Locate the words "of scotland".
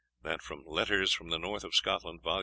1.63-2.23